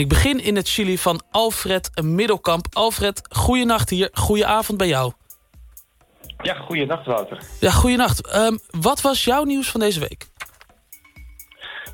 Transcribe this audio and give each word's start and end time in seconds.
Ik 0.00 0.08
begin 0.08 0.42
in 0.42 0.56
het 0.56 0.68
Chili 0.68 0.98
van 0.98 1.22
Alfred 1.30 1.90
Middelkamp. 2.02 2.66
Alfred, 2.72 3.22
goeienacht 3.30 3.90
hier. 3.90 4.08
Goedenavond 4.12 4.78
bij 4.78 4.88
jou. 4.88 5.12
Ja, 6.42 6.54
goeienacht 6.54 7.06
Wouter. 7.06 7.42
Ja, 7.60 7.70
goeienacht. 7.70 8.36
Um, 8.36 8.58
wat 8.80 9.00
was 9.00 9.24
jouw 9.24 9.44
nieuws 9.44 9.70
van 9.70 9.80
deze 9.80 10.00
week? 10.00 10.26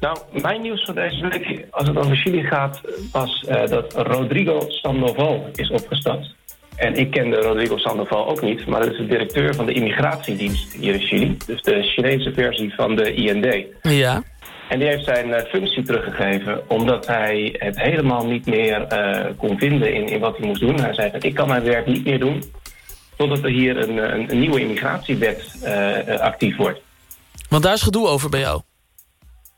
Nou, 0.00 0.18
mijn 0.30 0.62
nieuws 0.62 0.84
van 0.84 0.94
deze 0.94 1.28
week, 1.28 1.66
als 1.70 1.88
het 1.88 1.96
over 1.96 2.16
Chili 2.16 2.42
gaat... 2.42 2.80
was 3.12 3.44
uh, 3.48 3.66
dat 3.66 3.94
Rodrigo 3.94 4.64
Sandoval 4.68 5.50
is 5.54 5.70
opgestapt. 5.70 6.34
En 6.76 6.94
ik 6.94 7.10
kende 7.10 7.36
Rodrigo 7.36 7.76
Sandoval 7.76 8.28
ook 8.28 8.42
niet... 8.42 8.66
maar 8.66 8.80
dat 8.80 8.90
is 8.90 8.98
de 8.98 9.06
directeur 9.06 9.54
van 9.54 9.66
de 9.66 9.72
immigratiedienst 9.72 10.72
hier 10.72 10.94
in 10.94 11.00
Chili. 11.00 11.36
Dus 11.46 11.62
de 11.62 11.82
Chinese 11.82 12.32
versie 12.32 12.74
van 12.74 12.96
de 12.96 13.14
IND. 13.14 13.66
Ja. 13.82 14.22
En 14.68 14.78
die 14.78 14.88
heeft 14.88 15.04
zijn 15.04 15.28
uh, 15.28 15.36
functie 15.36 15.82
teruggegeven... 15.82 16.70
omdat 16.70 17.06
hij 17.06 17.54
het 17.58 17.80
helemaal 17.80 18.26
niet 18.26 18.46
meer 18.46 18.86
uh, 18.92 19.24
kon 19.36 19.58
vinden 19.58 19.94
in, 19.94 20.06
in 20.06 20.20
wat 20.20 20.36
hij 20.36 20.46
moest 20.46 20.60
doen. 20.60 20.80
Hij 20.80 20.94
zei 20.94 21.10
ik 21.20 21.34
kan 21.34 21.48
mijn 21.48 21.62
werk 21.62 21.86
niet 21.86 22.04
meer 22.04 22.18
doen... 22.18 22.42
totdat 23.16 23.38
er 23.38 23.50
hier 23.50 23.88
een, 23.88 23.96
een, 23.96 24.30
een 24.30 24.38
nieuwe 24.38 24.60
immigratiewet 24.60 25.68
actief 26.20 26.56
wordt. 26.56 26.80
Want 27.48 27.62
daar 27.62 27.74
is 27.74 27.82
gedoe 27.82 28.06
over 28.06 28.30
bij 28.30 28.40
jou. 28.40 28.60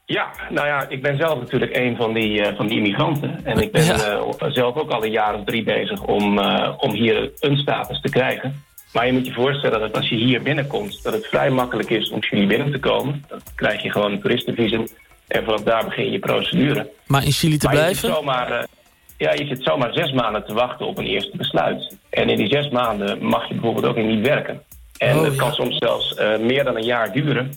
Ja, 0.05 0.31
nou 0.51 0.67
ja, 0.67 0.89
ik 0.89 1.03
ben 1.03 1.17
zelf 1.17 1.39
natuurlijk 1.39 1.77
een 1.77 1.97
van 1.97 2.13
die, 2.13 2.41
uh, 2.41 2.57
van 2.57 2.67
die 2.67 2.77
immigranten. 2.77 3.41
En 3.45 3.59
ik 3.59 3.73
ben 3.73 3.85
ja. 3.85 4.27
zelf 4.51 4.77
ook 4.77 4.91
al 4.91 5.05
een 5.05 5.11
jaar 5.11 5.35
of 5.35 5.45
drie 5.45 5.63
bezig 5.63 6.03
om, 6.03 6.39
om 6.77 6.93
hier 6.93 7.31
een 7.41 7.57
status 7.57 8.01
te 8.01 8.09
krijgen. 8.09 8.63
Maar 8.93 9.07
je 9.07 9.13
moet 9.13 9.27
je 9.27 9.33
voorstellen 9.33 9.81
dat 9.81 9.97
als 9.97 10.09
je 10.09 10.15
hier 10.15 10.43
binnenkomt... 10.43 11.03
dat 11.03 11.13
het 11.13 11.27
vrij 11.27 11.51
makkelijk 11.51 11.91
is 11.91 12.11
om 12.11 12.23
Chili 12.23 12.47
binnen 12.47 12.73
te 12.73 12.79
komen. 12.79 13.25
Dan 13.29 13.41
krijg 13.55 13.83
je 13.83 13.91
gewoon 13.91 14.13
een 14.13 14.21
toeristenvisum. 14.21 14.87
En 15.27 15.45
vanaf 15.45 15.63
daar 15.63 15.85
begin 15.85 16.11
je 16.11 16.19
procedure. 16.19 16.91
Maar 17.07 17.25
in 17.25 17.33
Chili 17.33 17.59
te 17.59 17.67
maar 17.67 17.75
blijven? 17.75 18.09
Je 18.09 18.15
zit, 18.15 18.17
zomaar, 18.17 18.67
ja, 19.17 19.33
je 19.33 19.47
zit 19.47 19.63
zomaar 19.63 19.93
zes 19.93 20.13
maanden 20.13 20.45
te 20.47 20.55
wachten 20.55 20.87
op 20.87 20.99
een 20.99 21.07
eerste 21.07 21.37
besluit. 21.37 21.97
En 22.11 22.29
in 22.29 22.37
die 22.37 22.49
zes 22.49 22.69
maanden 22.69 23.25
mag 23.25 23.49
je 23.49 23.55
bijvoorbeeld 23.55 23.87
ook 23.87 23.97
niet 23.97 24.27
werken. 24.27 24.63
En 24.99 25.17
Oh, 25.17 25.25
het 25.25 25.37
kan 25.37 25.49
ja. 25.49 25.55
soms 25.55 25.77
zelfs 25.77 26.15
meer 26.41 26.65
dan 26.65 26.77
een 26.77 26.85
jaar 26.85 27.13
duren 27.13 27.53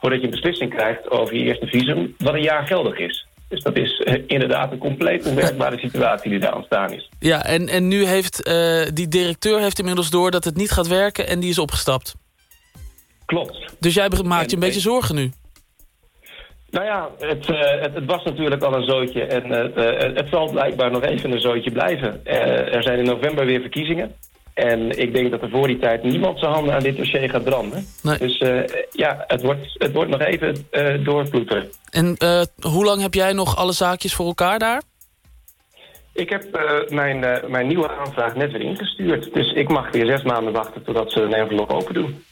voordat 0.00 0.22
je 0.22 0.24
een 0.24 0.40
beslissing 0.40 0.74
krijgt 0.74 1.10
over 1.10 1.34
je 1.34 1.44
eerste 1.44 1.66
visum... 1.66 2.14
wat 2.18 2.34
een 2.34 2.42
jaar 2.42 2.66
geldig 2.66 2.98
is. 2.98 3.23
Dus 3.54 3.62
dat 3.62 3.76
is 3.76 4.02
uh, 4.04 4.22
inderdaad 4.26 4.72
een 4.72 4.78
compleet 4.78 5.26
onwerkbare 5.26 5.78
situatie 5.78 6.30
die 6.30 6.38
daar 6.38 6.56
ontstaan 6.56 6.92
is. 6.92 7.08
Ja, 7.18 7.44
en, 7.44 7.68
en 7.68 7.88
nu 7.88 8.04
heeft 8.06 8.48
uh, 8.48 8.82
die 8.92 9.08
directeur 9.08 9.60
heeft 9.60 9.78
inmiddels 9.78 10.10
door 10.10 10.30
dat 10.30 10.44
het 10.44 10.56
niet 10.56 10.70
gaat 10.70 10.88
werken... 10.88 11.28
en 11.28 11.40
die 11.40 11.50
is 11.50 11.58
opgestapt. 11.58 12.14
Klopt. 13.26 13.58
Dus 13.80 13.94
jij 13.94 14.08
maakt 14.24 14.50
je 14.50 14.56
een 14.56 14.62
beetje 14.62 14.80
zorgen 14.80 15.14
nu? 15.14 15.32
Nou 16.70 16.86
ja, 16.86 17.08
het, 17.18 17.48
uh, 17.48 17.58
het, 17.80 17.94
het, 17.94 18.04
was 18.04 18.24
natuurlijk 18.24 18.62
al 18.62 18.74
een 18.74 18.86
zootje 18.86 19.22
en 19.22 19.50
het 20.14 20.28
zal 20.30 20.50
blijkbaar 20.50 20.90
nog 20.90 21.02
even 21.02 21.32
een 21.32 21.40
zootje 21.40 21.70
blijven. 21.70 22.26
er 22.72 22.82
zijn 22.82 22.98
in 22.98 23.04
november 23.04 23.46
weer 23.46 23.60
verkiezingen. 23.60 24.14
En 24.54 24.98
ik 24.98 25.14
denk 25.14 25.30
dat 25.30 25.42
er 25.42 25.50
voor 25.50 25.66
die 25.66 25.78
tijd 25.78 26.02
niemand 26.02 26.38
zijn 26.38 26.52
handen 26.52 26.74
aan 26.74 26.82
dit 26.82 26.96
dossier 26.96 27.30
gaat 27.30 27.44
branden. 27.44 27.86
Nee. 28.02 28.18
Dus 28.18 28.40
uh, 28.40 28.60
ja, 28.90 29.24
het 29.26 29.42
wordt, 29.42 29.74
het 29.78 29.92
wordt 29.92 30.10
nog 30.10 30.20
even 30.20 30.66
uh, 30.70 31.04
doorploeteren. 31.04 31.70
En 31.90 32.16
uh, 32.18 32.42
hoe 32.60 32.84
lang 32.84 33.02
heb 33.02 33.14
jij 33.14 33.32
nog 33.32 33.56
alle 33.56 33.72
zaakjes 33.72 34.14
voor 34.14 34.26
elkaar 34.26 34.58
daar? 34.58 34.82
Ik 36.12 36.30
heb 36.30 36.44
mijn, 36.88 37.40
mijn 37.48 37.66
nieuwe 37.66 37.90
aanvraag 37.90 38.34
net 38.34 38.52
weer 38.52 38.60
ingestuurd. 38.60 39.34
Dus 39.34 39.52
ik 39.52 39.68
mag 39.68 39.90
weer 39.90 40.06
zes 40.06 40.22
maanden 40.22 40.52
wachten 40.52 40.84
totdat 40.84 41.12
ze 41.12 41.20
een 41.20 41.34
envelop 41.34 41.70
open 41.70 41.94
doen. 41.94 42.24